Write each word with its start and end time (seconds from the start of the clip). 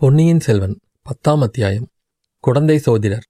பொன்னியின் 0.00 0.40
செல்வன் 0.40 0.78
பத்தாம் 1.02 1.40
அத்தியாயம். 1.40 1.86
குடந்தை 2.40 2.78
சோதிடர். 2.78 3.22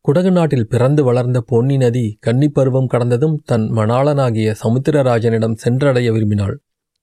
குடகு 0.00 0.32
நாட்டில் 0.32 0.68
பிறந்து 0.68 1.04
வளர்ந்த 1.04 1.40
பொன்னி 1.40 1.76
நதி 1.76 2.18
கன்னிப்பருவம் 2.26 2.86
கடந்ததும் 2.86 3.42
தன் 3.44 3.60
மணாளனாகிய 3.60 4.54
சமுத்திரராஜனிடம் 4.62 5.54
சென்றடைய 5.54 6.12
விரும்பினாள். 6.12 6.54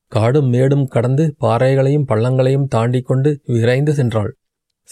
காடும் 0.07 0.47
மேடும் 0.47 0.87
கடந்து 0.87 1.35
பாறைகளையும் 1.41 2.05
பள்ளங்களையும் 2.07 2.67
தாண்டிக் 2.67 3.05
கொண்டு 3.05 3.41
விரைந்து 3.43 3.93
சென்றாள். 3.93 4.31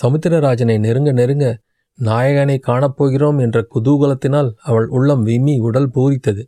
சமுத்திரராஜனை 0.02 0.80
நெருங்க 0.80 1.12
நெருங்க 1.12 1.60
நாயகனை 2.00 2.60
காணப்போகிறோம் 2.68 3.42
என்ற 3.42 3.68
குதூகலத்தினால் 3.76 4.52
அவள் 4.62 4.88
உள்ளம் 4.88 5.24
விம்மி 5.24 5.60
உடல் 5.60 5.90
பூரித்தது. 5.90 6.46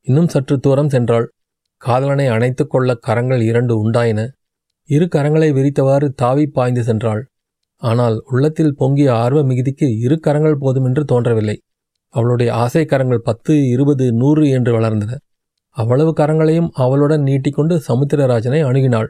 இன்னும் 0.00 0.28
சற்று 0.28 0.58
தூரம் 0.58 0.88
சென்றாள். 0.88 1.26
காதலனை 1.76 2.26
அணைத்துக் 2.26 2.70
கொள்ள 2.70 2.94
கரங்கள் 2.94 3.40
இரண்டு 3.40 3.90
உண்டாயின. 3.90 4.30
இரு 4.88 5.06
கரங்களை 5.14 5.48
விரித்தவாறு 5.52 6.08
தாவி 6.14 6.46
பாய்ந்து 6.46 6.82
சென்றாள். 6.82 7.22
ஆனால் 7.82 8.22
உள்ளத்தில் 8.26 8.74
பொங்கிய 8.74 9.14
ஆர்வ 9.14 9.40
மிகுதிக்கு 9.42 9.98
இரு 9.98 10.18
கரங்கள் 10.18 10.58
போதுமென்று 10.60 11.04
தோன்றவில்லை. 11.04 11.56
அவளுடைய 12.14 12.54
ஆசை 12.54 12.84
கரங்கள் 12.84 13.20
பத்து 13.20 13.68
இருபது 13.68 14.12
நூறு 14.12 14.48
என்று 14.48 14.80
வளர்ந்தன. 14.80 15.14
அவ்வளவு 15.76 16.12
கரங்களையும் 16.12 16.70
அவளுடன் 16.74 17.22
நீட்டிக்கொண்டு 17.22 17.82
சமுத்திரராஜனை 17.88 18.60
அணுகினாள். 18.64 19.08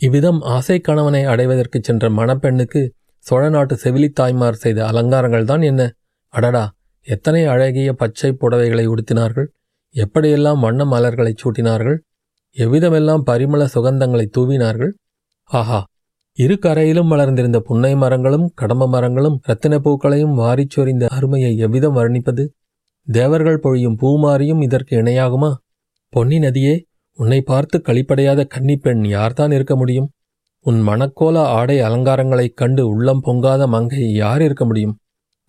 இவ்விதம் 0.00 0.40
ஆசை 0.40 0.80
கணவனை 0.80 1.24
அடைவதற்குச் 1.24 1.82
சென்ற 1.82 2.08
மணப்பெண்ணுக்கு 2.10 2.82
சோழ 3.24 3.48
நாட்டு 3.48 3.74
செவிலித்தாய்மார் 3.74 4.52
செய்த 4.52 4.86
அலங்காரங்கள் 4.86 5.44
தான் 5.44 5.62
என்ன? 5.62 5.82
அடடா 6.28 6.64
எத்தனை 7.06 7.44
அழகிய 7.44 7.92
பச்சை 7.92 8.30
புடவைகளை 8.40 8.84
உடுத்தினார்கள்? 8.86 9.48
எப்படியெல்லாம் 9.94 10.60
வண்ண 10.60 10.84
மலர்களைச் 10.84 11.42
சூட்டினார்கள்? 11.42 11.98
எவ்விதமெல்லாம் 12.56 13.24
பரிமள 13.26 13.62
சுகந்தங்களை 13.74 14.26
தூவினார்கள்? 14.36 14.92
ஆஹா. 15.50 15.84
இரு 16.38 16.58
கரையிலும் 16.58 17.08
வளர்ந்திருந்த 17.08 17.60
புன்னை 17.60 17.96
மரங்களும் 17.96 18.52
கடம்ப 18.54 18.88
மரங்களும் 18.88 19.40
இரத்தின 19.44 19.78
பூக்களையும் 19.78 20.34
வாரிச் 20.34 20.70
சொரிந்த 20.70 21.06
அருமையை 21.10 21.56
எவ்விதம் 21.56 21.96
வர்ணிப்பது? 21.96 22.44
தேவர்கள் 23.06 23.58
பொழியும் 23.58 23.98
பூமாரியும் 24.02 24.62
இதற்கு 24.62 24.96
இணையாகுமா? 24.96 25.50
பொன்னி 26.12 26.38
நதியே 26.38 26.74
உன்னை 27.18 27.40
பார்த்து 27.42 27.78
களிப்படையாத 27.78 28.46
கன்னிப்பெண் 28.54 29.02
யார்தான் 29.06 29.52
இருக்க 29.52 29.76
முடியும்? 29.76 30.08
உன் 30.66 30.88
மணக்கோல 30.88 31.36
ஆடை 31.50 31.80
அலங்காரங்களைக் 31.80 32.54
கண்டு 32.54 32.88
உள்ளம் 32.88 33.22
பொங்காத 33.22 33.66
மங்கை 33.66 34.12
யார் 34.12 34.42
இருக்க 34.42 34.64
முடியும்? 34.64 34.96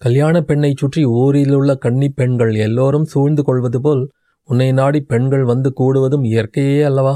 கல்யாண 0.02 0.41
பெண்ணைச் 0.41 0.77
சுற்றி 0.77 1.05
ஊரிலுள்ள 1.05 1.77
கன்னிப் 1.77 2.15
பெண்கள் 2.15 2.53
எல்லோரும் 2.57 3.03
சூழ்ந்து 3.03 3.43
கொள்வது 3.43 3.81
போல் 3.81 4.03
உன்னை 4.49 4.71
நாடி 4.71 5.02
பெண்கள் 5.02 5.43
வந்து 5.43 5.73
கூடுவதும் 5.80 6.25
இயற்கையே 6.25 6.83
அல்லவா? 6.83 7.15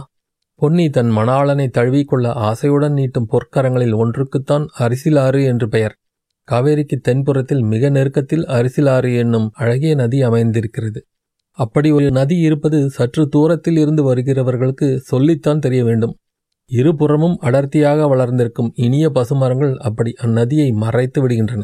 பொன்னி 0.61 0.89
தன் 0.89 1.11
மணாளனை 1.17 1.67
தழுவிக்கொள்ள 1.77 2.27
ஆசையுடன் 2.47 2.95
நீட்டும் 2.99 3.27
பொற்கரங்களில் 3.29 3.95
ஒன்றுக்குத்தான் 3.95 4.65
அரிசிலாறு 4.79 5.45
என்று 5.45 5.67
பெயர். 5.69 5.95
காவேரிக்கு 6.47 6.97
தென்புறத்தில் 7.07 7.63
மிக 7.63 7.89
நெருக்கத்தில் 7.89 8.45
அரிசிலாறு 8.47 9.17
என்னும் 9.17 9.47
அழகிய 9.53 9.95
நதி 9.95 10.21
அமைந்திருக்கிறது. 10.21 10.99
அப்படி 11.52 11.91
ஒரு 11.91 12.11
நதி 12.11 12.37
இருப்பது 12.37 12.89
சற்று 12.89 13.27
தூரத்தில் 13.27 13.77
இருந்து 13.77 14.03
வருகிறவர்களுக்கு 14.03 14.95
சொல்லித்தான் 14.95 15.59
தெரிய 15.59 15.83
வேண்டும். 15.83 16.15
இருபுறமும் 16.71 17.37
அடர்த்தியாக 17.39 18.07
வளர்ந்திருக்கும் 18.07 18.71
இனிய 18.75 19.09
பசுமரங்கள் 19.09 19.75
அப்படி 19.77 20.11
அந்நதியை 20.25 20.69
மறைத்து 20.73 21.19
விடுகின்றன. 21.21 21.63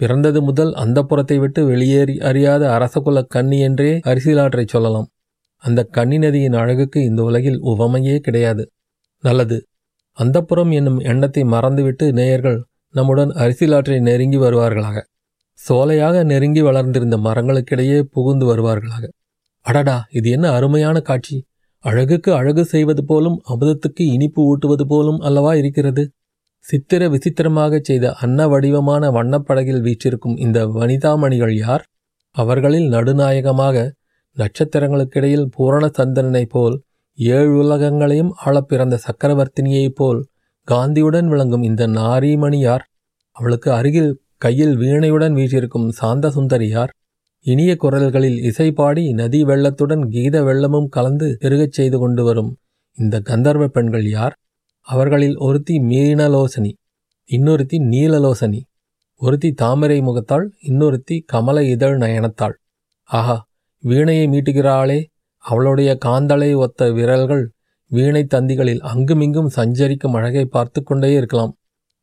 பிறந்தது 0.00 0.42
முதல் 0.42 0.72
அந்த 0.74 0.98
புறத்தை 1.02 1.38
விட்டு 1.38 1.64
வெளியேறி 1.64 2.18
அறியாத 2.20 2.62
அரசகுல 2.68 3.22
கன்னி 3.26 3.58
என்றே 3.60 3.90
அரிசிலாற்றை 4.06 4.64
சொல்லலாம். 4.66 5.08
அந்த 5.62 5.80
கன்னி 5.84 6.18
நதியின் 6.18 6.52
அழகுக்கு 6.52 6.98
இந்த 7.04 7.20
உலகில் 7.22 7.58
உவமையே 7.62 8.16
கிடையாது. 8.18 8.64
நல்லது. 9.24 9.58
அந்தப்புறம் 10.18 10.72
என்னும் 10.72 10.98
எண்ணத்தை 10.98 11.42
மறந்துவிட்டு 11.44 12.06
நேயர்கள் 12.12 12.58
நம்முடன் 12.94 13.30
அரிசிலாற்றை 13.42 13.96
நெருங்கி 14.00 14.36
வருவார்களாக. 14.36 14.98
சோலையாக 15.58 16.24
நெருங்கி 16.24 16.62
வளர்ந்திருந்த 16.62 17.16
மரங்களுக்கிடையே 17.16 17.98
புகுந்து 18.14 18.46
வருவார்களாக. 18.46 19.04
அடடா 19.66 19.96
இது 20.10 20.28
என்ன 20.30 20.46
அருமையான 20.50 21.00
காட்சி. 21.00 21.36
அழகுக்கு 21.84 22.30
அழகு 22.34 22.64
செய்வது 22.64 23.02
போலும் 23.04 23.38
அமுதத்துக்கு 23.50 24.02
இனிப்பு 24.16 24.40
ஊட்டுவது 24.42 24.84
போலும் 24.86 25.20
அல்லவா 25.20 25.52
இருக்கிறது? 25.54 26.02
சித்திர 26.64 27.02
விசித்திரமாகச் 27.08 27.84
செய்த 27.84 28.12
அன்ன 28.14 28.48
வடிவமான 28.48 29.10
வண்ணப்படகில் 29.10 29.80
வீற்றிருக்கும் 29.80 30.36
இந்த 30.36 30.58
வனிதாமணிகள் 30.76 31.54
யார்? 31.56 31.84
அவர்களில் 32.36 32.88
நடுநாயகமாக 32.88 33.76
நட்சத்திரங்களுக்கிடையில் 34.36 35.46
பூரண 35.46 35.90
சந்திரனைப் 35.90 36.50
போல் 36.50 36.76
ஏழு 37.14 37.56
உலகங்களையும் 37.56 38.32
ஆளப் 38.44 38.68
பிறந்த 38.68 38.98
சக்கரவர்த்தினியைப் 39.06 39.96
போல் 39.96 40.20
காந்தியுடன் 40.68 41.28
விளங்கும் 41.28 41.62
இந்த 41.62 41.86
நாரீமணி 41.86 42.58
யார் 42.58 42.84
அவளுக்கு 43.36 43.72
அருகில் 43.72 44.20
கையில் 44.36 44.76
வீணையுடன் 44.76 45.32
வீற்றிருக்கும் 45.32 45.88
சாந்த 45.90 46.30
சுந்தரியார் 46.30 46.92
இனிய 47.46 47.76
குரல்களில் 47.76 48.38
இசை 48.42 48.72
பாடி 48.72 49.12
நதி 49.12 49.44
வெள்ளத்துடன் 49.44 50.08
கீத 50.08 50.42
வெள்ளமும் 50.42 50.88
கலந்து 50.88 51.36
பெருகச் 51.40 51.72
செய்து 51.72 51.98
கொண்டு 51.98 52.24
வரும் 52.24 52.50
இந்த 52.98 53.20
கந்தர்வ 53.20 53.68
பெண்கள் 53.68 54.08
யார்? 54.08 54.34
அவர்களில் 54.86 55.36
ஒருத்தி 55.36 55.78
மீனலோசனி 55.80 56.72
இன்னொருத்தி 57.30 57.78
நீலலோசனி 57.92 58.60
ஒருத்தி 59.20 59.52
தாமரை 59.52 60.00
முகத்தாள் 60.00 60.46
இன்னொருத்தி 60.68 61.22
கமல 61.26 61.62
இதழ் 61.64 61.96
நயனத்தாள். 61.98 62.54
ஆஹா! 63.10 63.36
வீணையை 63.84 64.26
மீட்டுகிறாளே. 64.28 65.04
அவளுடைய 65.38 65.98
காந்தளை 66.04 66.54
ஒத்த 66.54 66.90
விரல்கள் 66.92 67.52
வீணை 67.86 68.26
தந்திகளில் 68.34 68.80
அங்குமிங்கும் 68.80 69.48
சஞ்சரிக்கும் 69.48 70.14
அழகை 70.14 70.44
பார்த்து 70.44 70.82
கொண்டே 70.82 71.12
இருக்கலாம். 71.12 71.56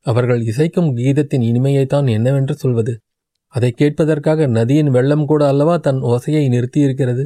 அவர்கள் 0.05 0.41
இசைக்கும் 0.41 0.95
கீதத்தின் 0.95 1.43
இனிமையைத்தான் 1.43 2.09
என்னவென்று 2.09 2.55
சொல்வது? 2.55 2.99
அதை 3.47 3.73
கேட்பதற்காக 3.77 4.47
நதியின் 4.47 4.89
வெள்ளம் 4.89 5.25
கூட 5.25 5.47
அல்லவா 5.47 5.77
தன் 5.77 6.01
ஓசையை 6.01 6.43
நிறுத்தியிருக்கிறது? 6.49 7.25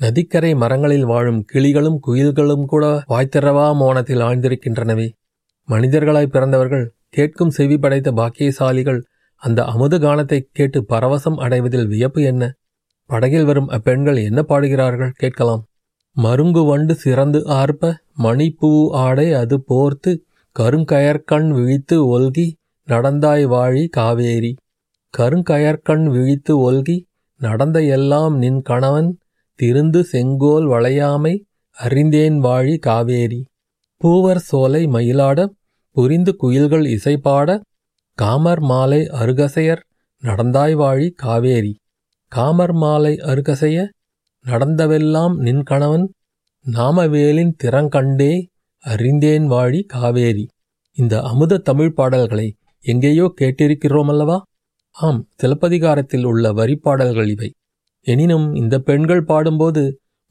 நதிக்கரை 0.00 0.54
மரங்களில் 0.54 1.04
வாழும் 1.04 1.44
கிளிகளும் 1.52 1.98
குயில்களும் 2.06 2.64
கூட 2.64 3.02
வாய்த்திரவா 3.08 3.74
மோனத்தில் 3.74 4.20
ஆழ்ந்திருக்கின்றனவே. 4.20 5.08
மனிதர்களாய் 5.68 6.26
பிறந்தவர்கள் 6.26 6.92
கேட்கும் 7.08 7.50
செவி 7.50 7.78
படைத்த 7.78 8.12
பாக்கியசாலிகள் 8.12 9.00
அந்த 9.36 9.64
அமுது 9.64 9.98
கானத்தை 9.98 10.38
கேட்டு 10.52 10.84
பரவசம் 10.88 11.38
அடைவதில் 11.38 11.86
வியப்பு 11.86 12.22
என்ன? 12.22 12.54
படகில் 13.10 13.44
வரும் 13.44 13.68
அப்பெண்கள் 13.68 14.18
என்ன 14.24 14.40
பாடுகிறார்கள் 14.42 15.12
கேட்கலாம். 15.16 15.62
மருங்கு 16.16 16.62
வண்டு 16.66 16.94
சிறந்து 16.94 17.40
ஆர்ப்ப 17.46 17.92
மணிப்பூ 18.22 18.70
ஆடை 19.02 19.32
அது 19.32 19.56
போர்த்து 19.60 20.12
கருங்கயற்கண் 20.56 21.48
விழித்து 21.48 21.96
ஒல்கி 22.14 22.46
நடந்தாய் 22.88 23.44
வாழி 23.54 23.84
காவேரி. 23.88 24.52
கருங்கயற்கண் 25.14 26.04
விழித்து 26.06 26.52
ஒல்கி 26.66 26.96
நடந்த 27.40 27.78
எல்லாம் 27.96 28.36
நின் 28.36 28.60
கணவன் 28.62 29.10
திருந்து 29.58 30.00
செங்கோல் 30.12 30.66
வளையாமை 30.66 31.34
அறிந்தேன் 31.78 32.38
வாழி 32.38 32.78
காவேரி. 32.78 33.40
பூவர் 34.00 34.42
சோலை 34.48 34.82
மயிலாட 34.86 35.40
புரிந்து 35.96 36.32
குயில்கள் 36.36 36.86
இசைப்பாட 36.96 37.60
காமர் 38.18 38.60
மாலை 38.60 39.00
அருகசையர் 39.20 39.82
நடந்தாய் 40.22 40.74
வாழி 40.74 41.08
காவேரி. 41.24 41.72
காமர் 42.32 42.72
மாலை 42.72 43.12
அருகசைய 43.22 43.78
நடந்தவெல்லாம் 44.44 45.34
நின் 45.36 45.62
கணவன் 45.62 46.04
நாமவேலின் 46.66 47.52
திறங்கண்டே 47.62 48.32
அறிந்தேன் 48.84 49.46
வாழி 49.46 49.80
காவேரி. 49.86 50.44
இந்த 50.98 51.14
அமுத 51.22 51.58
தமிழ் 51.58 51.92
பாடல்களை 51.92 52.46
எங்கேயோ 52.84 53.26
கேட்டிருக்கிறோமல்லவா? 53.40 54.38
ஆம் 54.96 55.20
சிலப்பதிகாரத்தில் 55.34 56.24
உள்ள 56.24 56.52
வரிப்பாடல்கள் 56.52 57.28
இவை. 57.28 57.50
எனினும் 58.06 58.46
இந்த 58.54 58.74
பெண்கள் 58.78 59.24
பாடும்போது 59.24 59.82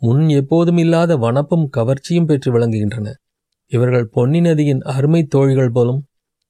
முன் 0.02 0.24
எப்போதும் 0.30 0.78
இல்லாத 0.78 1.18
வனப்பும் 1.18 1.68
கவர்ச்சியும் 1.78 2.26
பெற்று 2.26 2.52
விளங்குகின்றன. 2.54 3.08
இவர்கள் 3.72 4.08
பொன்னி 4.08 4.42
நதியின் 4.42 4.82
அருமை 4.96 5.24
தோழிகள் 5.24 5.72
போலும் 5.72 6.02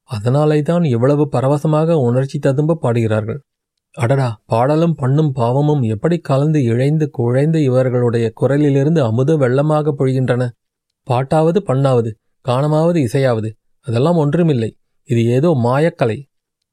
அதனாலே 0.10 0.62
தான் 0.62 0.84
இவ்வளவு 0.84 1.24
பரவசமாக 1.32 1.96
உணர்ச்சி 2.00 2.40
ததும்ப 2.40 2.80
பாடுகிறார்கள். 2.82 3.40
அடடா 3.98 4.42
பாடலும் 4.46 4.96
பண்ணும் 4.96 5.32
பாவமும் 5.32 5.82
எப்படி 5.82 6.18
கலந்து 6.18 6.64
இழைந்து 6.64 7.10
குழைந்து 7.10 7.64
இவர்களுடைய 7.64 8.32
குரலிலிருந்து 8.42 9.02
அமுத 9.02 9.36
வெள்ளமாக 9.36 9.94
பொழிகின்றன? 10.00 10.50
பாட்டாவது 11.08 11.60
பண்ணாவது 11.70 12.12
காணமாவது 12.46 13.00
இசையாவது 13.08 13.50
அதெல்லாம் 13.88 14.16
ஒன்றுமில்லை. 14.16 14.78
இது 15.04 15.26
ஏதோ 15.26 15.50
மாயக்கலை. 15.64 16.18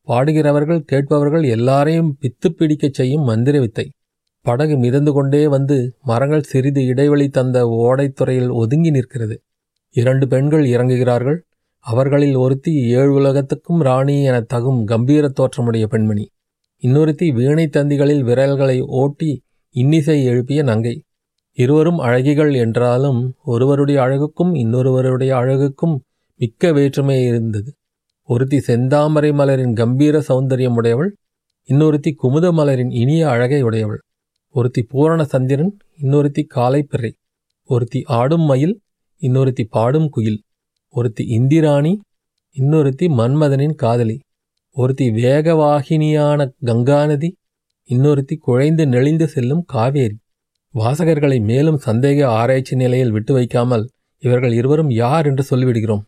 பாடுகிறவர்கள் 0.09 0.81
கேட்பவர்கள் 0.81 1.45
எல்லாரையும் 1.45 2.17
பித்து 2.21 2.49
பிடிக்கச் 2.49 2.95
செய்யும் 2.95 3.23
மந்திர 3.23 3.61
வித்தை. 3.61 3.87
படகு 4.41 4.77
மிதந்து 4.77 5.13
கொண்டே 5.13 5.47
வந்து 5.47 5.77
மரங்கள் 6.03 6.43
சிறிது 6.43 6.85
இடைவெளி 6.85 7.29
தந்த 7.29 7.59
ஓடைத்துறையில் 7.85 8.53
ஒதுங்கி 8.53 8.91
நிற்கிறது. 8.91 9.37
இரண்டு 9.97 10.29
பெண்கள் 10.29 10.65
இறங்குகிறார்கள். 10.65 11.39
அவர்களில் 11.79 12.35
ஒருத்தி 12.35 12.73
ஏழு 12.89 13.13
உலகத்துக்கும் 13.13 13.81
ராணி 13.81 14.25
என 14.25 14.41
தகும் 14.41 14.85
கம்பீர 14.85 15.29
தோற்றமுடைய 15.29 15.87
பெண்மணி. 15.87 16.25
இன்னொருத்தி 16.85 17.33
வீணை 17.33 17.69
தந்திகளில் 17.73 18.21
விரல்களை 18.21 18.81
ஓட்டி 18.81 19.43
இன்னிசை 19.75 20.25
எழுப்பிய 20.25 20.63
நங்கை. 20.63 21.03
இருவரும் 21.53 21.99
அழகிகள் 21.99 22.55
என்றாலும் 22.55 23.35
ஒருவருடைய 23.45 24.01
அழகுக்கும் 24.01 24.55
இன்னொருவருடைய 24.55 25.33
அழகுக்கும் 25.35 25.97
மிக்க 26.37 26.73
வேற்றுமை 26.73 27.25
இருந்தது. 27.25 27.75
ஒருத்தி 28.23 28.59
செந்தாமரை 28.67 29.31
மலரின் 29.33 29.73
கம்பீர 29.73 30.25
சௌந்தரியம் 30.29 30.75
உடையவள் 30.75 31.17
இன்னொருத்தி 31.69 32.15
குமுத 32.23 32.53
மலரின் 32.53 32.91
இனிய 32.91 33.29
அழகை 33.29 33.63
உடையவள். 33.63 34.01
ஒருத்தி 34.49 34.83
பூரண 34.83 35.25
சந்திரன் 35.25 35.77
இன்னொருத்தி 36.03 36.47
காலைப்பிறை 36.55 37.13
ஒருத்தி 37.65 38.03
ஆடும் 38.05 38.43
மயில் 38.43 38.81
இன்னொருத்தி 39.21 39.65
பாடும் 39.71 40.09
குயில். 40.09 40.43
ஒருத்தி 40.89 41.25
இந்திராணி 41.25 42.01
இன்னொருத்தி 42.59 43.09
மன்மதனின் 43.09 43.75
காதலி. 43.75 44.21
ஒருத்தி 44.77 45.11
வேகவாகினியான 45.11 46.53
கங்காநதி 46.65 47.29
இன்னொருத்தி 47.91 48.37
குழைந்து 48.37 48.87
நெளிந்து 48.87 49.29
செல்லும் 49.29 49.65
காவேரி. 49.67 50.17
வாசகர்களை 50.75 51.41
மேலும் 51.41 51.81
சந்தேக 51.87 52.25
ஆராய்ச்சி 52.25 52.77
நிலையில் 52.77 53.11
விட்டு 53.11 53.33
வைக்காமல் 53.33 53.89
இவர்கள் 54.19 54.53
இருவரும் 54.53 54.91
யார் 54.91 55.27
என்று 55.27 55.45
சொல்லிவிடுகிறோம். 55.51 56.01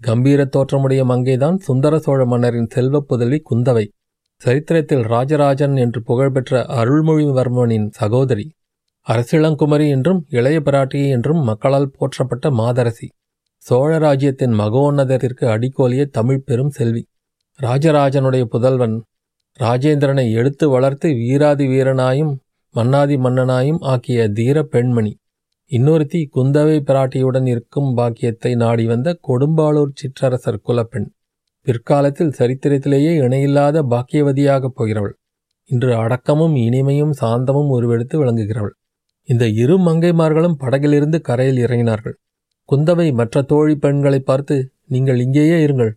கம்பீர 0.00 0.44
தோற்றமுடைய 0.44 1.04
மங்கைதான் 1.04 1.56
சுந்தர 1.56 1.98
சோழ 1.98 2.24
மன்னரின் 2.24 2.68
செல்வப் 2.68 3.08
புதல்வி 3.08 3.42
குந்தவை. 3.50 3.88
சரித்திரத்தில் 4.36 5.02
ராஜராஜன் 5.02 5.76
என்று 5.76 6.02
புகழ்பெற்ற 6.02 6.66
அருள்மொழிவர்மனின் 6.68 7.88
சகோதரி. 7.90 8.50
அரசிளங்குமரி 9.08 9.88
என்றும் 9.88 10.26
இளைய 10.28 10.60
பிராட்டி 10.64 11.08
என்றும் 11.08 11.42
மக்களால் 11.42 11.90
போற்றப்பட்ட 11.98 12.50
மாதரசி. 12.50 13.08
சோழ 13.56 13.98
ராஜ்யத்தின் 13.98 14.52
மகோன்னதத்திற்கு 14.52 15.44
அடிக்கோலிய 15.46 16.04
தமிழ் 16.04 16.42
பெரும் 16.44 16.70
செல்வி. 16.70 17.06
ராஜராஜனுடைய 17.60 18.44
புதல்வன் 18.44 18.96
ராஜேந்திரனை 19.60 20.24
எடுத்து 20.30 20.70
வளர்த்து 20.70 21.08
வீராதி 21.14 21.66
வீரனாயும் 21.66 22.32
மன்னாதி 22.74 23.16
மன்னனாயும் 23.16 23.78
ஆக்கிய 23.80 24.28
தீர 24.28 24.62
பெண்மணி. 24.62 25.12
இன்னொருத்தி 25.70 26.20
குந்தவை 26.34 26.76
பிராட்டியுடன் 26.80 27.46
இருக்கும் 27.46 27.94
பாக்கியத்தை 27.94 28.54
நாடி 28.54 28.84
வந்த 28.84 29.18
கொடும்பாளூர் 29.28 29.94
சிற்றரசர் 29.94 30.64
குலப்பெண். 30.64 31.08
பிற்காலத்தில் 31.66 32.36
சரித்திரத்திலேயே 32.38 33.12
இணையில்லாத 33.14 33.82
பாக்கியவதியாகப் 33.82 34.76
போகிறவள். 34.76 35.14
இன்று 35.70 35.92
அடக்கமும் 35.94 36.54
இனிமையும் 36.56 37.14
சாந்தமும் 37.20 37.70
உருவெடுத்து 37.70 38.16
விளங்குகிறவள். 38.24 38.74
இந்த 39.28 39.44
இரு 39.46 39.76
மங்கைமார்களும் 39.78 40.58
படகிலிருந்து 40.58 41.20
கரையில் 41.20 41.62
இறங்கினார்கள். 41.66 42.16
குந்தவை 42.68 43.12
மற்ற 43.12 43.42
தோழி 43.42 43.76
பெண்களை 43.76 44.20
பார்த்து 44.20 44.56
நீங்கள் 44.86 45.20
இங்கேயே 45.20 45.66
இருங்கள். 45.66 45.92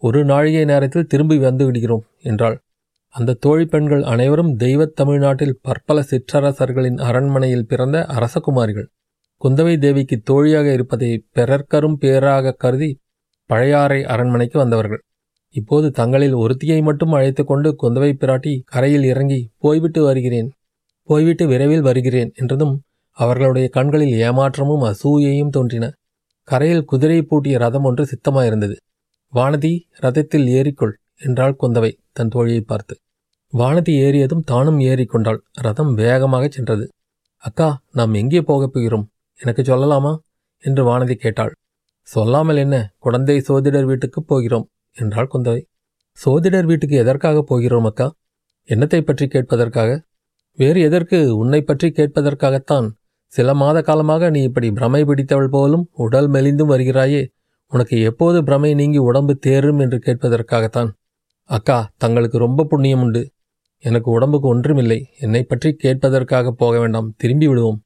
ஒரு 0.00 0.24
நாழிகை 0.24 0.64
நேரத்தில் 0.64 1.06
திரும்பி 1.06 1.38
வந்து 1.38 1.64
விடுகிறோம் 1.64 2.04
என்றாள். 2.20 2.60
அந்த 3.08 3.32
தோழி 3.34 3.64
பெண்கள் 3.64 4.02
அனைவரும் 4.02 4.56
தெய்வத் 4.56 4.96
தமிழ்நாட்டில் 4.96 5.58
பற்பல 5.62 6.04
சிற்றரசர்களின் 6.10 7.00
அரண்மனையில் 7.00 7.66
பிறந்த 7.66 8.06
அரசகுமாரிகள். 8.08 8.86
குந்தவை 9.44 9.78
தேவிக்கு 9.78 10.20
தோழியாக 10.20 10.72
இருப்பதை 10.72 11.24
பிறர்க்கரும் 11.34 11.94
பேராக 11.94 12.52
கருதி 12.52 12.98
பழையாறை 13.46 14.04
அரண்மனைக்கு 14.04 14.58
வந்தவர்கள். 14.58 15.02
இப்போது 15.48 15.90
தங்களில் 15.90 16.34
ஒருத்தியை 16.34 16.82
மட்டும் 16.82 17.12
அழைத்து 17.12 17.44
கொண்டு 17.44 17.76
குந்தவை 17.82 18.12
பிராட்டி 18.12 18.60
கரையில் 18.64 19.04
இறங்கி 19.04 19.50
போய்விட்டு 19.58 20.02
வருகிறேன் 20.02 20.52
போய்விட்டு 21.02 21.46
விரைவில் 21.46 21.80
வருகிறேன் 21.80 22.32
என்றதும் 22.34 22.82
அவர்களுடைய 23.10 23.68
கண்களில் 23.68 24.20
ஏமாற்றமும் 24.22 24.84
அசூயையும் 24.84 25.48
தோன்றின. 25.48 25.92
கரையில் 26.42 26.84
குதிரை 26.84 27.22
பூட்டிய 27.22 27.58
ரதம் 27.58 27.82
ஒன்று 27.82 28.04
சித்தமாயிருந்தது. 28.04 28.76
வானதி 29.34 29.80
ரதத்தில் 30.00 30.46
ஏறிக்கொள் 30.48 30.92
என்றாள் 31.16 31.56
குந்தவை 31.62 31.92
தன் 32.12 32.28
தோழியை 32.28 32.60
பார்த்து. 32.60 32.98
வானதி 33.52 33.92
ஏறியதும் 33.98 34.44
தானும் 34.44 34.78
ஏறிக்கொண்டாள் 34.78 35.38
ரதம் 35.52 35.94
வேகமாகச் 35.94 36.50
சென்றது. 36.50 36.88
அக்கா 37.36 37.82
நாம் 37.90 38.14
எங்கே 38.14 38.42
போகப் 38.42 38.72
போகிறோம்? 38.72 39.10
எனக்கு 39.38 39.62
சொல்லலாமா? 39.62 40.16
என்று 40.58 40.84
வானதி 40.84 41.14
கேட்டாள். 41.14 41.52
சொல்லாமல் 42.02 42.56
என்ன? 42.56 42.94
குழந்தை 42.98 43.40
சோதிடர் 43.40 43.84
வீட்டுக்குப் 43.84 44.28
போகிறோம் 44.28 44.68
என்றாள் 44.92 45.28
குந்தவை. 45.32 45.64
சோதிடர் 46.12 46.66
வீட்டுக்கு 46.66 46.96
எதற்காக 46.96 47.42
போகிறோம் 47.42 47.84
அக்கா? 47.84 48.12
என்னத்தை 48.68 49.00
பற்றி 49.00 49.26
கேட்பதற்காக? 49.26 50.02
வேறு 50.52 50.80
எதற்கு 50.80 51.36
உன்னை 51.36 51.62
பற்றி 51.62 51.88
கேட்பதற்காகத்தான்? 51.88 52.90
சில 53.26 53.54
மாத 53.54 53.82
காலமாக 53.82 54.30
நீ 54.30 54.42
இப்படி 54.42 54.70
பிரமை 54.70 55.04
பிடித்தவள் 55.04 55.48
போலும் 55.48 55.88
உடல் 55.92 56.30
மெலிந்தும் 56.30 56.70
வருகிறாயே. 56.70 57.28
உனக்கு 57.70 58.00
எப்போது 58.00 58.44
பிரமை 58.44 58.74
நீங்கி 58.74 58.98
உடம்பு 58.98 59.36
தேரும் 59.36 59.78
என்று 59.78 59.98
கேட்பதற்காகத்தான். 59.98 60.90
அக்கா 61.44 61.90
தங்களுக்கு 61.96 62.38
ரொம்ப 62.38 62.64
புண்ணியம் 62.64 63.00
உண்டு. 63.00 63.30
எனக்கு 63.78 64.10
உடம்புக்கு 64.10 64.48
ஒன்றுமில்லை. 64.48 65.06
என்னை 65.18 65.42
பற்றி 65.42 65.76
கேட்பதற்காக 65.82 66.50
போக 66.50 66.78
வேண்டாம். 66.78 67.14
திரும்பி 67.16 67.48
விடுவோம். 67.48 67.82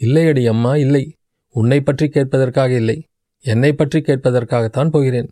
இல்லையடி 0.00 0.48
அம்மா 0.48 0.76
இல்லை. 0.76 1.16
உன்னை 1.48 1.80
பற்றி 1.80 2.06
கேட்பதற்காக 2.06 2.70
இல்லை. 2.70 3.06
என்னை 3.40 3.72
பற்றி 3.72 4.00
கேட்பதற்காகத்தான் 4.00 4.88
போகிறேன். 4.88 5.28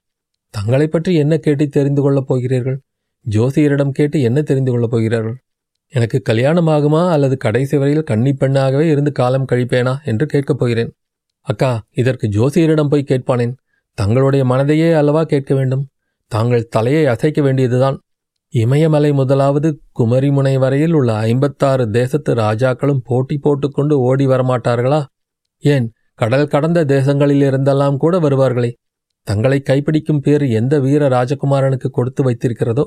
தங்களை 0.51 0.87
பற்றி 0.87 1.15
என்ன 1.15 1.37
கேட்டு 1.37 1.69
தெரிந்து 1.69 2.03
கொள்ளப் 2.03 2.27
போகிறீர்கள்? 2.27 2.81
ஜோசியரிடம் 3.31 3.91
கேட்டு 3.91 4.21
என்ன 4.21 4.43
தெரிந்து 4.43 4.71
கொள்ளப் 4.71 4.91
போகிறார்கள்? 4.91 5.43
எனக்கு 5.89 6.23
கல்யாணம் 6.23 6.67
ஆகுமா 6.67 7.11
அல்லது 7.11 7.37
கடைசி 7.37 7.77
வரையில் 7.77 8.03
கன்னி 8.03 8.33
பெண்ணாகவே 8.33 8.91
இருந்து 8.91 9.13
காலம் 9.13 9.47
கழிப்பேனா 9.53 9.97
என்று 10.05 10.27
கேட்கப் 10.27 10.59
போகிறேன். 10.59 10.93
அக்கா 11.41 11.83
இதற்கு 11.91 12.27
ஜோசியரிடம் 12.27 12.89
போய் 12.89 13.05
கேட்பானேன். 13.09 13.55
தங்களுடைய 13.99 14.45
மனதையே 14.45 14.95
அல்லவா 14.95 15.25
கேட்க 15.25 15.55
வேண்டும்? 15.55 15.89
தாங்கள் 16.27 16.69
தலையை 16.69 17.07
அசைக்க 17.07 17.43
வேண்டியதுதான். 17.43 18.01
இமயமலை 18.55 19.13
முதலாவது 19.13 19.69
குமரிமுனை 19.99 20.59
வரையில் 20.59 20.93
உள்ள 20.93 21.15
ஐம்பத்தாறு 21.15 21.91
தேசத்து 21.91 22.35
ராஜாக்களும் 22.35 23.03
போட்டி 23.05 23.39
போட்டுக்கொண்டு 23.39 23.99
ஓடி 24.01 24.27
வரமாட்டார்களா? 24.27 25.05
ஏன் 25.59 25.93
கடல் 26.15 26.47
கடந்த 26.47 26.85
தேசங்களிலிருந்தெல்லாம் 26.85 27.97
கூட 27.97 28.19
வருவார்களே. 28.19 28.71
தங்களை 29.27 29.63
கைப்பிடிக்கும் 29.65 30.19
பேர் 30.19 30.43
எந்த 30.43 30.81
வீர 30.81 31.09
ராஜகுமாரனுக்கு 31.09 31.89
கொடுத்து 31.91 32.23
வைத்திருக்கிறதோ 32.25 32.85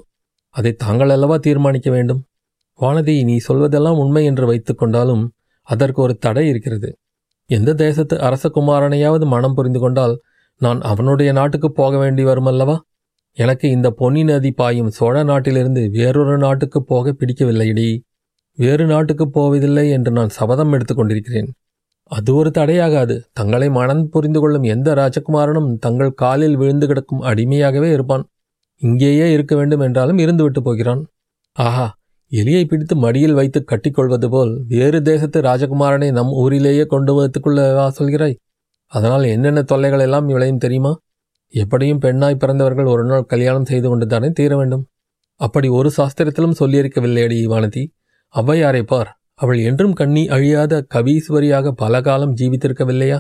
அதை 0.50 0.72
தாங்கள் 0.74 1.10
அல்லவா 1.10 1.38
தீர்மானிக்க 1.38 1.92
வேண்டும்? 1.92 2.22
வானதி 2.80 3.24
நீ 3.24 3.36
சொல்வதெல்லாம் 3.48 3.98
உண்மை 3.98 4.26
என்று 4.26 4.46
வைத்துக்கொண்டாலும் 4.52 5.24
அதற்கு 5.62 6.02
ஒரு 6.02 6.14
தடை 6.16 6.48
இருக்கிறது. 6.48 6.90
எந்த 7.50 7.74
தேசத்து 7.74 8.16
அரசகுமாரனையாவது 8.18 9.26
மனம் 9.26 9.54
புரிந்து 9.54 9.80
கொண்டால் 9.80 10.16
நான் 10.66 10.80
அவனுடைய 10.92 11.30
நாட்டுக்கு 11.32 11.70
போக 11.72 11.94
வேண்டி 11.98 12.24
வருமல்லவா? 12.26 12.76
எனக்கு 13.38 13.66
இந்த 13.70 13.88
பொன்னி 14.00 14.24
நதி 14.24 14.52
பாயும் 14.52 14.92
சோழ 14.98 15.16
நாட்டிலிருந்து 15.24 15.82
வேறொரு 15.90 16.36
நாட்டுக்கு 16.38 16.80
போக 16.84 17.14
பிடிக்கவில்லையடி. 17.20 17.88
வேறு 18.58 18.86
நாட்டுக்கு 18.86 19.26
போவதில்லை 19.30 19.86
என்று 19.90 20.12
நான் 20.12 20.36
சபதம் 20.38 20.74
எடுத்துக்கொண்டிருக்கிறேன் 20.74 21.50
அது 22.12 22.32
ஒரு 22.36 22.50
தடையாகாது. 22.58 23.16
தங்களை 23.34 23.68
மனம் 23.70 24.04
புரிந்து 24.14 24.40
கொள்ளும் 24.40 24.66
எந்த 24.74 24.90
ராஜகுமாரனும் 25.00 25.70
தங்கள் 25.86 26.18
காலில் 26.22 26.58
விழுந்து 26.58 26.88
கிடக்கும் 26.88 27.22
அடிமையாகவே 27.22 27.90
இருப்பான். 27.92 28.26
இங்கேயே 28.82 29.28
இருக்க 29.32 29.54
வேண்டும் 29.56 29.84
என்றாலும் 29.88 30.22
இருந்துவிட்டு 30.26 30.62
போகிறான். 30.64 31.02
ஆஹா 31.56 31.88
எலியை 32.32 32.64
பிடித்து 32.66 32.96
மடியில் 32.96 33.38
வைத்து 33.40 33.60
கட்டிக்கொள்வது 33.72 34.28
போல் 34.30 34.54
வேறு 34.68 35.00
தேசத்து 35.02 35.40
ராஜகுமாரனை 35.42 36.10
நம் 36.12 36.32
ஊரிலேயே 36.44 36.86
கொண்டு 36.86 37.12
வரத்துக்குள்ளவா 37.18 37.86
சொல்கிறாய்? 38.00 38.38
அதனால் 38.94 39.26
என்னென்ன 39.26 39.62
தொல்லைகள் 39.62 40.00
எல்லாம் 40.00 40.26
விளையும் 40.26 40.58
தெரியுமா? 40.58 40.94
எப்படியும் 41.54 42.00
பெண்ணாய் 42.00 42.42
பிறந்தவர்கள் 42.42 42.86
ஒரு 42.86 43.04
நாள் 43.06 43.26
கல்யாணம் 43.26 43.66
செய்து 43.66 43.88
கொண்டு 43.90 44.06
தானே 44.06 44.30
தீர 44.30 44.52
வேண்டும்? 44.58 44.84
அப்படி 45.36 45.68
ஒரு 45.70 45.90
சாஸ்திரத்திலும் 45.98 46.58
சொல்லியிருக்கவில்லையடி 46.60 47.38
வானதி. 47.48 47.84
ஔவையாரை 48.34 48.84
பார் 48.84 49.10
அவள் 49.34 49.60
என்றும் 49.60 49.94
கண்ணி 49.94 50.24
அழியாத 50.28 50.74
கவீஸ்வரியாக 50.96 51.72
பல 51.72 52.02
காலம் 52.02 52.36
ஜீவித்திருக்கவில்லையா? 52.36 53.20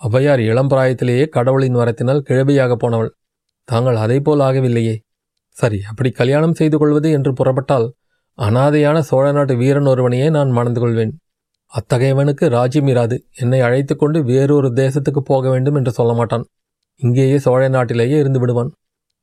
ஔவையார் 0.00 0.38
இளம் 0.38 0.70
பிராயத்திலேயே 0.70 1.24
கடவுளின் 1.28 1.76
வரத்தினால் 1.76 2.24
கிழவியாக 2.28 2.72
போனவள். 2.74 3.10
தாங்கள் 3.68 3.96
அதைப்போல் 3.96 4.42
ஆகவில்லையே. 4.42 4.96
சரி 5.56 5.78
அப்படி 5.90 6.10
கல்யாணம் 6.10 6.54
செய்து 6.54 6.76
கொள்வது 6.78 7.08
என்று 7.10 7.30
புறப்பட்டால் 7.32 7.86
அனாதையான 8.38 8.98
சோழ 9.00 9.26
நாட்டு 9.32 9.54
வீரன் 9.56 9.86
ஒருவனையே 9.86 10.26
நான் 10.30 10.50
மணந்து 10.50 10.80
கொள்வேன். 10.80 11.12
அத்தகையவனுக்கு 11.72 12.48
ராஜ்யம் 12.48 12.86
இராது. 12.86 13.16
என்னை 13.34 13.60
அழைத்து 13.60 13.96
கொண்டு 13.96 14.24
வேறொரு 14.24 14.68
தேசத்துக்கு 14.68 15.18
போக 15.24 15.50
வேண்டும் 15.50 15.74
என்று 15.74 15.92
சொல்ல 15.92 16.12
மாட்டான். 16.12 16.44
இங்கேயே 16.96 17.38
சோழ 17.38 17.68
நாட்டிலேயே 17.68 18.18
இருந்து 18.18 18.38
விடுவான். 18.38 18.70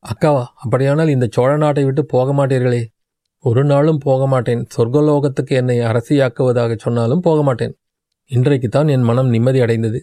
அக்காவா 0.04 0.44
அப்படியானால் 0.54 1.08
இந்த 1.08 1.26
சோழ 1.30 1.56
நாட்டை 1.56 1.84
விட்டு 1.84 2.06
போக 2.06 2.28
மாட்டீர்களே. 2.32 2.82
ஒரு 3.44 3.64
நாளும் 3.64 3.98
போக 3.98 4.26
மாட்டேன். 4.26 4.66
சொர்க்கலோகத்துக்கு 4.76 5.54
என்னை 5.54 5.80
அரசியாக்குவதாக 5.80 6.76
சொன்னாலும் 6.76 7.20
போக 7.20 7.42
மாட்டேன். 7.42 7.74
இன்றைக்குத்தான் 8.30 8.88
என் 8.88 9.02
மனம் 9.02 9.28
நிம்மதி 9.28 9.60
அடைந்தது. 9.60 9.98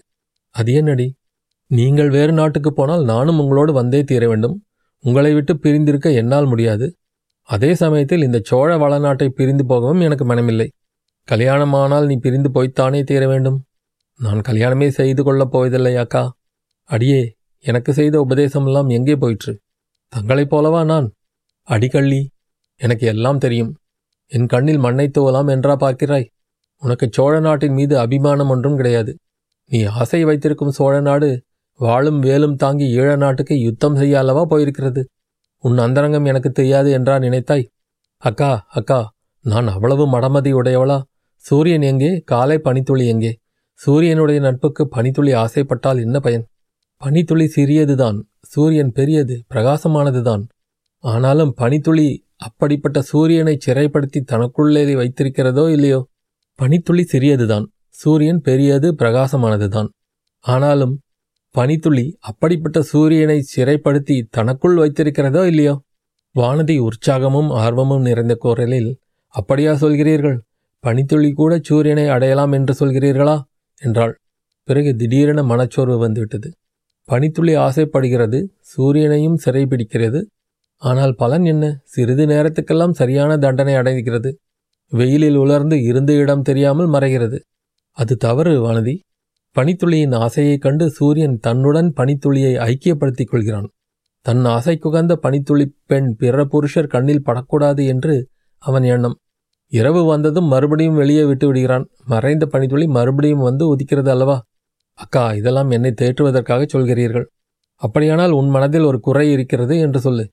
அது 0.56 0.74
என்னடி? 0.74 1.08
நீங்கள் 1.72 2.10
வேறு 2.10 2.32
நாட்டுக்கு 2.32 2.74
போனால் 2.74 3.04
நானும் 3.04 3.40
உங்களோடு 3.40 3.74
வந்தே 3.74 4.04
தீர 4.04 4.28
வேண்டும். 4.28 4.56
உங்களை 5.04 5.34
விட்டு 5.34 5.58
பிரிந்திருக்க 5.58 6.12
என்னால் 6.12 6.46
முடியாது. 6.46 6.96
அதே 7.50 7.76
சமயத்தில் 7.76 8.22
இந்த 8.22 8.40
சோழ 8.44 8.78
வளநாட்டை 8.78 9.28
பிரிந்து 9.30 9.66
போகவும் 9.66 10.00
எனக்கு 10.00 10.26
மனமில்லை. 10.26 10.68
கல்யாணமானால் 11.28 12.06
நீ 12.06 12.16
பிரிந்து 12.16 12.50
போய்த்தானே 12.50 13.04
தீர 13.04 13.28
வேண்டும்? 13.28 13.60
நான் 14.20 14.40
கல்யாணமே 14.40 14.88
செய்து 14.88 15.24
கொள்ளப் 15.24 15.52
போவதில்லை 15.52 15.96
அக்கா. 15.96 16.24
அடியே 16.90 17.22
எனக்கு 17.66 17.94
செய்த 17.94 18.26
உபதேசமெல்லாம் 18.28 18.90
எங்கே 18.90 19.16
போயிற்று? 19.16 19.54
தங்களைப் 20.14 20.56
போலவா 20.56 20.86
நான்? 20.86 21.08
அடிக்கள்ளி 21.68 22.22
எனக்கு 22.76 23.08
எல்லாம் 23.08 23.38
தெரியும். 23.38 23.72
என் 24.28 24.46
கண்ணில் 24.46 24.78
மண்ணை 24.78 25.12
தூவலாம் 25.18 25.50
என்றா 25.50 25.76
பார்க்கிறாய்? 25.76 26.28
உனக்கு 26.78 27.10
சோழ 27.12 27.40
நாட்டின் 27.40 27.74
மீது 27.74 28.00
அபிமானம் 28.00 28.50
ஒன்றும் 28.50 28.76
கிடையாது. 28.76 29.12
நீ 29.72 29.84
ஆசை 29.84 30.24
வைத்திருக்கும் 30.24 30.70
சோழ 30.70 31.02
நாடு 31.02 31.30
வாளும் 31.80 32.20
வேலும் 32.20 32.56
தாங்கி 32.56 32.98
ஈழ 32.98 33.16
நாட்டுக்கு 33.16 33.56
யுத்தம் 33.60 33.96
செய்ய 33.96 34.20
அல்லவா 34.20 34.46
போயிருக்கிறது? 34.50 35.02
உன் 35.64 35.78
அந்தரங்கம் 35.78 36.26
எனக்கு 36.26 36.52
தெரியாது 36.52 36.92
என்றா 36.92 37.16
நினைத்தாய்? 37.20 37.66
அக்கா 38.18 38.66
அக்கா 38.70 39.00
நான் 39.46 39.68
அவ்வளவு 39.68 40.04
மடமதி 40.08 40.52
உடையவளா? 40.54 40.98
சூரியன் 41.42 41.82
எங்கே? 41.82 42.22
காலை 42.26 42.58
பனித்துளி 42.58 43.08
எங்கே? 43.08 43.40
சூரியனுடைய 43.74 44.42
நட்புக்கு 44.42 44.88
பனித்துளி 44.88 45.34
ஆசைப்பட்டால் 45.34 46.00
என்ன 46.00 46.20
பயன்? 46.20 46.48
பனித்துளி 46.98 47.52
சிறியதுதான் 47.56 48.18
சூரியன் 48.42 48.92
பெரியது 48.92 49.44
பிரகாசமானதுதான். 49.50 50.44
ஆனாலும் 50.98 51.54
பனித்துளி 51.54 52.08
அப்படிப்பட்ட 52.38 53.02
சூரியனை 53.02 53.58
சிறைப்படுத்தி 53.66 54.20
தனக்குள்ளே 54.32 54.84
வைத்திருக்கிறதோ 54.96 55.70
இல்லையோ? 55.70 56.08
பனித்துளி 56.60 57.04
சிறியதுதான் 57.12 57.66
சூரியன் 57.90 58.42
பெரியது 58.42 58.96
பிரகாசமானதுதான். 59.00 59.90
ஆனாலும் 60.40 61.02
பனித்துளி 61.56 62.18
அப்படிப்பட்ட 62.20 62.82
சூரியனை 62.82 63.46
சிறைப்படுத்தி 63.56 64.22
தனக்குள் 64.30 64.78
வைத்திருக்கிறதோ 64.78 65.46
இல்லையோ? 65.46 65.82
வானதி 66.36 66.76
உற்சாகமும் 66.80 67.50
ஆர்வமும் 67.50 68.02
நிறைந்த 68.02 68.36
குரலில் 68.36 68.98
அப்படியா 69.28 69.74
சொல்கிறீர்கள்? 69.74 70.40
பனித்துளி 70.82 71.32
கூட 71.32 71.60
சூரியனை 71.64 72.08
அடையலாம் 72.08 72.52
என்று 72.52 72.74
சொல்கிறீர்களா? 72.80 73.42
என்றாள். 73.82 74.20
பிறகு 74.64 74.96
திடீரென 74.96 75.44
மனச்சோர்வு 75.44 75.98
வந்துவிட்டது. 75.98 76.52
பனித்துளி 77.04 77.54
ஆசைப்படுகிறது 77.56 78.54
சூரியனையும் 78.78 79.36
சிறைபிடிக்கிறது. 79.46 80.24
ஆனால் 80.78 81.16
பலன் 81.16 81.46
என்ன? 81.46 81.80
சிறிது 81.84 82.26
நேரத்துக்கெல்லாம் 82.26 82.92
சரியான 82.92 83.38
தண்டனை 83.38 83.76
அடைகிறது. 83.76 84.40
வெயிலில் 84.90 85.36
உலர்ந்து 85.36 85.82
இருந்த 85.82 86.14
இடம் 86.14 86.42
தெரியாமல் 86.42 86.90
மறைகிறது. 86.90 87.40
அது 87.92 88.16
தவறு 88.16 88.64
வானதி. 88.64 89.00
பனித்துளியின் 89.56 90.16
ஆசையைக் 90.16 90.62
கண்டு 90.62 90.90
சூரியன் 90.90 91.40
தன்னுடன் 91.40 91.94
பனித்துளியை 91.98 92.54
ஐக்கியப்படுத்திக் 92.58 93.30
கொள்கிறான். 93.30 93.70
தன் 94.22 94.46
ஆசைக்குகந்த 94.46 95.14
பனித்துளி 95.14 95.76
பெண் 95.86 96.16
பிற 96.16 96.46
புருஷர் 96.46 96.88
கண்ணில் 96.88 97.24
படக்கூடாது 97.24 97.86
என்று 97.86 98.28
அவன் 98.58 98.84
எண்ணம். 98.84 99.18
இரவு 99.72 100.04
வந்ததும் 100.04 100.46
மறுபடியும் 100.46 100.96
வெளியே 100.96 101.24
விட்டு 101.24 101.48
விடுகிறான். 101.48 101.86
மறைந்த 102.06 102.46
பனித்துளி 102.46 102.88
மறுபடியும் 102.88 103.40
வந்து 103.40 103.76
உதிக்கிறது 103.76 104.10
அல்லவா? 104.10 104.38
அக்கா 104.94 105.34
இதெல்லாம் 105.34 105.70
என்னை 105.70 105.92
தேற்றுவதற்காக 106.02 106.66
சொல்கிறீர்கள். 106.74 107.26
அப்படியானால் 107.76 108.32
உன் 108.32 108.50
மனதில் 108.50 108.84
ஒரு 108.84 109.00
குறை 109.00 109.32
இருக்கிறது 109.32 109.80
என்று 109.80 110.00
சொல்லு. 110.00 110.26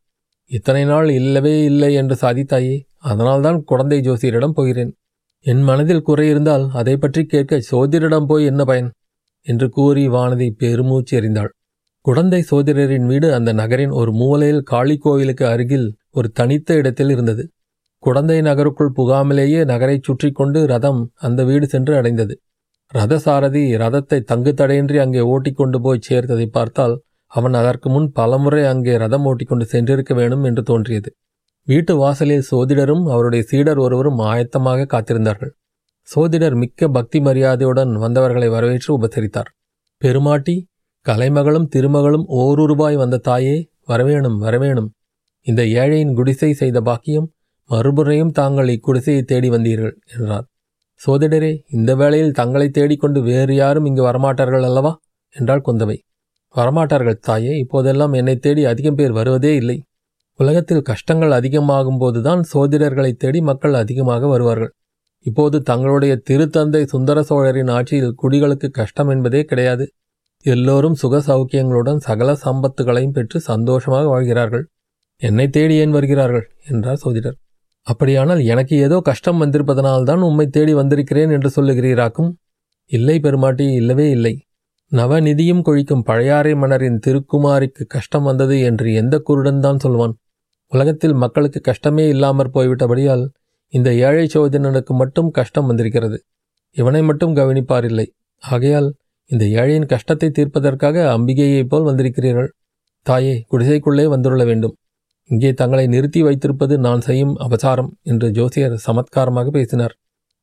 இத்தனை 0.50 0.85
நாள் 0.85 1.09
இல்லவே 1.09 1.64
இல்லை 1.64 1.95
என்று 1.95 2.16
சாதித்தாயே. 2.21 2.76
அதனால்தான் 2.99 3.64
குழந்தை 3.64 3.99
ஜோசியரிடம் 4.00 4.54
போகிறேன். 4.54 4.92
என் 5.47 5.62
மனதில் 5.62 6.02
குறை 6.02 6.28
இருந்தால் 6.28 6.64
அதை 6.73 6.97
பற்றி 6.97 7.23
கேட்க 7.25 7.61
சோதிடரிடம் 7.71 8.26
போய் 8.26 8.45
என்ன 8.45 8.64
பயன்? 8.64 8.90
என்று 9.47 9.68
கூறி 9.68 10.09
வானதி 10.09 10.49
பெருமூச்சு 10.57 11.21
எறிந்தாள். 11.21 11.50
குழந்தை 12.00 12.40
சோதிடரின் 12.50 13.07
வீடு 13.07 13.35
அந்த 13.35 13.52
நகரின் 13.52 13.90
ஒரு 13.90 14.12
மூலையில் 14.12 14.62
காளி 14.62 14.97
கோவிலுக்கு 14.97 15.47
அருகில் 15.47 15.87
ஒரு 16.11 16.28
தனித்த 16.30 16.75
இடத்தில் 16.75 17.11
இருந்தது. 17.11 17.45
குழந்தை 18.02 18.37
நகருக்குள் 18.40 18.97
புகாமலேயே 18.99 19.61
நகரைச் 19.64 20.07
சுற்றி 20.07 20.28
கொண்டு 20.31 20.61
ரதம் 20.67 21.00
அந்த 21.26 21.40
வீடு 21.45 21.67
சென்று 21.67 21.93
அடைந்தது. 21.97 22.35
ரதசாரதி 22.93 23.62
ரதத்தை 23.76 24.19
தங்கு 24.23 24.52
தடையின்றி 24.55 24.99
அங்கே 24.99 25.23
ஓட்டிக்கொண்டு 25.33 25.78
போய் 25.81 26.07
சேர்த்ததை 26.09 26.47
பார்த்தால் 26.49 26.95
அவன் 27.33 27.55
அதற்கு 27.55 27.88
முன் 27.88 28.07
பலமுறை 28.12 28.62
அங்கே 28.64 28.95
ரதம் 28.97 29.25
ஓட்டிக்கொண்டு 29.25 29.64
சென்றிருக்க 29.64 30.12
வேண்டும் 30.14 30.45
என்று 30.45 30.62
தோன்றியது. 30.62 31.11
வீட்டு 31.69 31.95
வாசலில் 31.97 32.47
சோதிடரும் 32.50 33.05
அவருடைய 33.07 33.43
சீடர் 33.47 33.78
ஒருவரும் 33.78 34.21
ஆயத்தமாக 34.28 34.87
காத்திருந்தார்கள். 34.95 35.52
சோதிடர் 36.09 36.55
மிக்க 36.55 36.88
பக்தி 36.88 37.19
மரியாதையுடன் 37.21 37.93
வந்தவர்களை 37.97 38.49
வரவேற்று 38.49 38.90
உபசரித்தார். 38.99 39.50
பெருமாட்டி 40.02 40.57
கலைமகளும் 41.07 41.69
திருமகளும் 41.75 42.25
ஓரு 42.40 42.64
ரூபாய் 42.67 42.97
வந்த 42.97 43.21
தாயே 43.28 43.57
வரவேணும் 43.88 44.38
வரவேணும். 44.45 44.88
இந்த 45.47 45.62
ஏழையின் 45.81 46.14
குடிசை 46.14 46.50
செய்த 46.52 46.78
பாக்கியம் 46.81 47.28
மறுபுறையும் 47.70 48.30
தாங்கள் 48.30 48.68
இக்குடிசையை 48.68 49.22
தேடி 49.22 49.50
வந்தீர்கள் 49.50 49.94
என்றார். 50.16 50.46
சோதிடரே 51.06 51.58
இந்த 51.70 51.94
வேளையில் 51.94 52.32
தங்களை 52.32 52.68
தேடிக்கொண்டு 52.68 53.22
வேறு 53.22 53.54
யாரும் 53.54 53.84
இங்கு 53.84 54.02
வரமாட்டார்கள் 54.02 54.62
அல்லவா? 54.62 54.98
என்றாள் 55.30 55.62
குந்தவை. 55.66 55.98
வரமாட்டார்கள் 56.54 57.18
தாயே 57.20 57.58
இப்போதெல்லாம் 57.58 58.12
என்னை 58.12 58.37
தேடி 58.37 58.64
அதிகம் 58.64 58.94
பேர் 58.94 59.12
வருவதே 59.12 59.54
இல்லை. 59.54 59.82
உலகத்தில் 60.34 60.82
கஷ்டங்கள் 60.82 61.30
அதிகமாகும் 61.30 61.98
போதுதான் 61.98 62.42
சோதிடர்களை 62.52 63.12
தேடி 63.12 63.40
மக்கள் 63.40 63.75
அதிகமாக 63.75 64.26
வருவார்கள். 64.26 64.72
இப்போது 65.18 65.62
தங்களுடைய 65.62 66.20
திருத்தந்தை 66.30 66.84
சுந்தர 66.84 67.22
சோழரின் 67.22 67.68
ஆட்சியில் 67.68 68.14
குடிகளுக்கு 68.22 68.68
கஷ்டம் 68.70 69.08
என்பதே 69.08 69.44
கிடையாது. 69.44 69.92
எல்லோரும் 70.44 70.94
சுக 70.94 71.18
சௌக்கியங்களுடன் 71.18 71.96
சகல 71.96 72.37
சம்பத்துகளையும் 72.44 73.10
பெற்று 73.10 73.40
சந்தோஷமாக 73.40 74.08
வாழ்கிறார்கள். 74.08 74.64
என்னை 75.16 75.48
தேடி 75.48 75.75
ஏன் 75.75 75.90
வருகிறார்கள்? 75.90 76.46
என்றார் 76.68 76.96
சோதிடர். 76.96 77.38
அப்படியானால் 77.88 78.40
எனக்கு 78.45 78.76
ஏதோ 78.76 78.97
கஷ்டம் 79.00 79.40
வந்திருப்பதனால்தான் 79.42 80.21
உம்மை 80.21 80.47
தேடி 80.47 80.75
வந்திருக்கிறேன் 80.75 81.30
என்று 81.30 81.50
சொல்லுகிறீராக்கும்? 81.57 82.30
இல்லை 82.90 83.21
பெருமாட்டி 83.21 83.66
இல்லவே 83.73 84.07
இல்லை. 84.11 84.35
நவநிதியும் 84.92 85.62
கொழிக்கும் 85.62 86.02
பழையாறை 86.02 86.54
மன்னரின் 86.54 87.00
திருக்குமாரிக்கு 87.07 87.85
கஷ்டம் 87.87 88.23
வந்தது 88.23 88.61
என்று 88.61 88.95
எந்த 88.95 89.18
குருடன் 89.18 89.61
தான் 89.61 89.78
சொல்வான்? 89.78 90.14
உலகத்தில் 90.73 91.14
மக்களுக்கு 91.14 91.61
கஷ்டமே 91.61 92.09
இல்லாமற் 92.09 92.54
போய்விட்டபடியால் 92.54 93.25
இந்த 93.73 93.88
ஏழை 93.95 94.26
சோதனனுக்கு 94.35 94.92
மட்டும் 94.95 95.30
கஷ்டம் 95.30 95.66
வந்திருக்கிறது. 95.66 96.18
இவனை 96.76 97.02
மட்டும் 97.02 97.35
கவனிப்பாரில்லை. 97.37 98.07
ஆகையால் 98.42 98.88
இந்த 99.30 99.45
ஏழையின் 99.61 99.87
கஷ்டத்தை 99.87 100.28
தீர்ப்பதற்காக 100.30 100.97
அம்பிகையைப் 101.16 101.68
போல் 101.68 101.88
வந்திருக்கிறீர்கள். 101.88 102.50
தாயே 103.07 103.35
குடிசைக்குள்ளே 103.50 104.04
வந்துள்ள 104.09 104.45
வேண்டும். 104.45 104.76
இங்கே 105.30 105.50
தங்களை 105.52 105.87
நிறுத்தி 105.87 106.20
வைத்திருப்பது 106.23 106.75
நான் 106.78 107.00
செய்யும் 107.00 107.35
அபசாரம் 107.37 107.90
என்று 108.02 108.28
ஜோசியர் 108.30 108.76
சமத்காரமாக 108.87 109.50
பேசினார். 109.50 109.94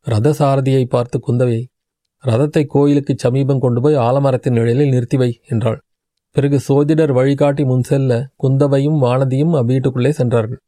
ரத 0.08 0.34
சாரதியை 0.40 0.84
பார்த்து 0.86 1.18
குந்தவை 1.28 1.60
ரதத்தை 2.24 2.64
கோயிலுக்கு 2.66 3.14
சமீபம் 3.18 3.60
கொண்டு 3.60 3.80
போய் 3.82 3.98
ஆலமரத்தின் 4.00 4.56
நிழலில் 4.58 4.94
நிறுத்தி 4.94 5.18
வை 5.18 5.30
என்றாள். 5.46 5.80
பிறகு 6.36 6.58
சோதிடர் 6.60 7.12
வழிகாட்டி 7.12 7.64
முன் 7.66 7.84
செல்ல 7.84 8.12
குந்தவையும் 8.36 8.98
வானதியும் 9.04 9.54
அவ்வீட்டுக்குள்ளே 9.54 10.10
சென்றார்கள். 10.10 10.62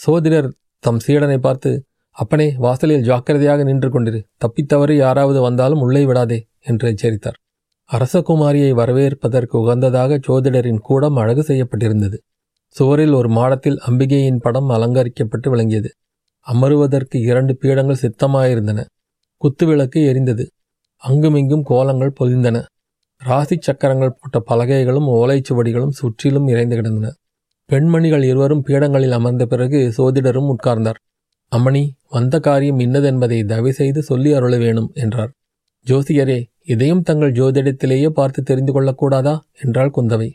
சோதிடர் 0.00 0.48
தம் 0.82 1.00
சீடனை 1.06 1.38
பார்த்து 1.38 1.70
அப்பனே 2.16 2.46
வாசலில் 2.56 3.02
ஜாக்கிரதையாக 3.02 3.64
நின்று 3.64 3.88
கொண்டிரு. 3.90 4.20
தப்பித்தவறு 4.44 4.94
யாராவது 4.96 5.40
வந்தாலும் 5.40 5.80
உள்ளே 5.80 6.02
விடாதே 6.04 6.38
என்று 6.60 6.86
எச்சரித்தார். 6.92 7.38
அரசகுமாரியை 7.90 8.72
வரவேற்பதற்கு 8.72 9.54
உகந்ததாக 9.62 10.18
சோதிடரின் 10.26 10.80
கூடம் 10.88 11.16
அழகு 11.16 11.42
செய்யப்பட்டிருந்தது. 11.42 12.18
சுவரில் 12.76 13.12
ஒரு 13.12 13.28
மாடத்தில் 13.28 13.78
அம்பிகையின் 13.88 14.36
படம் 14.36 14.68
அலங்கரிக்கப்பட்டு 14.68 15.50
விளங்கியது. 15.50 15.90
அமருவதற்கு 16.46 17.16
இரண்டு 17.16 17.58
பீடங்கள் 17.60 18.02
சித்தமாயிருந்தன. 18.02 18.84
குத்துவிளக்கு 19.40 19.98
எரிந்தது. 20.10 20.46
அங்குமிங்கும் 20.96 21.62
கோலங்கள் 21.62 22.12
பொழிந்தன 22.20 22.64
ராசி 23.18 23.56
சக்கரங்கள் 23.60 24.16
போட்ட 24.20 24.38
பலகைகளும் 24.46 25.08
ஓலைச்சுவடிகளும் 25.08 25.88
சுற்றிலும் 25.88 26.46
இறைந்து 26.46 26.76
கிடந்தன. 26.76 27.12
பெண்மணிகள் 27.64 28.22
இருவரும் 28.22 28.64
பீடங்களில் 28.66 29.10
அமர்ந்த 29.10 29.46
பிறகு 29.46 29.92
சோதிடரும் 29.98 30.54
உட்கார்ந்தார். 30.54 31.00
அம்மணி 31.56 31.88
வந்த 32.08 32.40
காரியம் 32.40 32.78
இன்னதென்பதை 32.78 33.44
தயவு 33.44 33.72
செய்து 33.72 34.02
சொல்லி 34.02 34.32
அருள 34.32 34.56
வேணும் 34.56 34.90
என்றார். 34.94 35.32
ஜோசியரே 35.86 36.44
இதையும் 36.64 37.02
தங்கள் 37.02 37.32
ஜோதிடத்திலேயே 37.32 38.08
பார்த்து 38.08 38.42
தெரிந்து 38.42 38.72
கொள்ளக்கூடாதா? 38.72 39.38
என்றாள் 39.60 39.92
குந்தவை. 39.96 40.30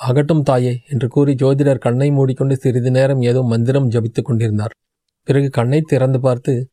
ஆகட்டும் 0.00 0.42
தாயே 0.42 0.80
என்று 0.88 1.08
கூறி 1.08 1.34
ஜோதிடர் 1.34 1.78
கண்ணை 1.78 2.10
மூடிக்கொண்டு 2.10 2.56
சிறிது 2.56 2.90
நேரம் 2.90 3.20
ஏதோ 3.20 3.42
மந்திரம் 3.42 3.90
ஜபித்துக் 3.90 4.24
கொண்டிருந்தார். 4.24 4.74
பிறகு 5.22 5.48
கண்ணை 5.48 5.80
திறந்து 5.80 6.20
பார்த்து 6.20 6.70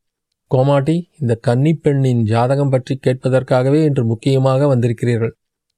கோமாட்டி 0.55 1.03
இந்த 1.19 1.36
கன்னி 1.36 1.74
பெண்ணின் 1.74 2.24
ஜாதகம் 2.24 2.69
பற்றி 2.69 3.00
கேட்பதற்காகவே 3.07 3.84
இன்று 3.84 4.05
முக்கியமாக 4.05 4.75
வந்திருக்கிறீர்கள். 4.75 5.31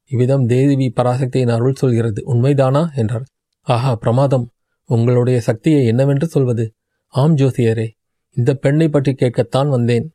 இவ்விதம் 0.05 0.45
தேவி 0.45 0.93
பராசக்தியின் 0.95 1.49
அருள் 1.49 1.73
சொல்கிறது. 1.73 2.23
உண்மைதானா? 2.33 2.95
என்றார். 2.95 3.25
ஆஹா 3.61 3.95
பிரமாதம். 3.95 4.49
உங்களுடைய 4.85 5.41
சக்தியை 5.41 5.85
என்னவென்று 5.85 6.27
சொல்வது? 6.27 6.73
ஆம் 7.07 7.35
ஜோசியரே 7.35 7.87
இந்த 8.37 8.53
பெண்ணை 8.53 8.89
பற்றி 8.89 9.11
கேட்கத்தான் 9.11 9.69
வந்தேன். 9.69 10.11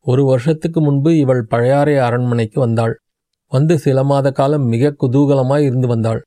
ஒரு 0.00 0.24
வருஷத்துக்கு 0.24 0.80
முன்பு 0.80 1.16
இவள் 1.16 1.44
பழையாறை 1.44 1.96
அரண்மனைக்கு 1.96 2.60
வந்தாள். 2.60 3.00
வந்து 3.46 3.78
சில 3.78 4.04
மாத 4.04 4.30
காலம் 4.30 4.66
மிக 4.66 4.94
குதூகலமாய் 5.00 5.64
இருந்து 5.64 5.88
வந்தாள். 5.88 6.26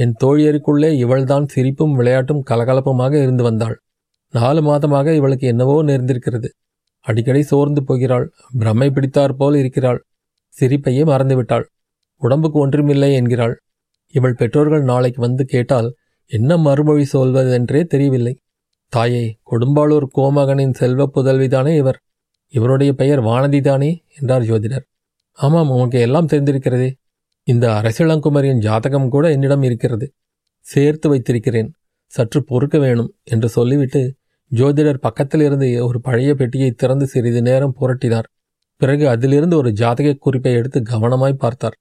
என் 0.00 0.14
தோழியருக்குள்ளே 0.24 0.90
இவள்தான் 0.92 1.46
சிரிப்பும் 1.46 1.94
விளையாட்டும் 2.00 2.42
கலகலப்புமாக 2.50 3.22
இருந்து 3.22 3.42
வந்தாள். 3.42 3.76
நாலு 4.34 4.60
மாதமாக 4.62 5.14
இவளுக்கு 5.14 5.46
என்னவோ 5.46 5.82
நேர்ந்திருக்கிறது. 5.82 6.48
அடிக்கடி 7.04 7.42
சோர்ந்து 7.42 7.84
போகிறாள். 7.84 8.26
பிரமை 8.58 8.90
பிடித்தாற் 8.90 9.36
போல் 9.36 9.54
இருக்கிறாள். 9.54 10.04
சிரிப்பையே 10.60 11.02
மறந்துவிட்டாள். 11.04 11.64
உடம்புக்கு 12.16 12.58
ஒன்றுமில்லை 12.58 13.14
என்கிறாள். 13.14 13.54
இவள் 14.14 14.34
பெற்றோர்கள் 14.34 14.82
நாளைக்கு 14.82 15.20
வந்து 15.20 15.44
கேட்டால் 15.44 15.94
என்ன 16.30 16.56
மறுமொழி 16.56 17.04
சொல்வதென்றே 17.12 17.84
தெரியவில்லை. 17.84 18.34
தாயே 18.88 19.24
கொடும்பாளூர் 19.50 20.06
கோமகனின் 20.16 20.74
செல்வ 20.74 21.10
புதல்விதானே 21.14 21.76
இவர். 21.76 21.98
இவருடைய 22.48 22.92
பெயர் 22.92 23.22
வானதிதானே? 23.22 23.90
என்றார் 24.20 24.42
ஜோதிடர். 24.42 24.86
ஆமாம் 25.32 25.70
உனக்கு 25.70 26.00
எல்லாம் 26.00 26.26
தெரிந்திருக்கிறதே. 26.26 26.90
இந்த 27.50 27.66
அரசிளங்குமரியின் 27.72 28.58
ஜாதகம் 28.58 29.08
கூட 29.08 29.30
என்னிடம் 29.30 29.62
இருக்கிறது. 29.62 30.06
சேர்த்து 30.66 31.08
வைத்திருக்கிறேன். 31.08 31.70
சற்று 32.06 32.44
பொறுக்க 32.44 32.78
வேணும் 32.78 33.14
என்று 33.24 33.48
சொல்லிவிட்டு 33.48 34.00
ஜோதிடர் 34.50 35.04
பக்கத்தில் 35.06 35.40
இருந்து 35.40 35.86
ஒரு 35.86 36.00
பழைய 36.00 36.34
பெட்டியை 36.34 36.70
திறந்து 36.70 37.06
சிறிது 37.06 37.42
நேரம் 37.42 37.74
புரட்டினார். 37.80 38.28
பிறகு 38.76 39.08
அதிலிருந்து 39.08 39.56
ஒரு 39.56 39.72
ஜாதக 39.72 40.14
குறிப்பை 40.18 40.52
எடுத்து 40.52 40.80
கவனமாய் 40.80 41.40
பார்த்தார். 41.44 41.76